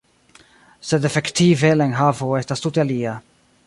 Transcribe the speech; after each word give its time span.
Sed 0.91 1.05
efektive 1.11 1.73
la 1.77 1.89
enhavo 1.91 2.33
estas 2.43 2.65
tute 2.67 2.87
alia. 2.89 3.19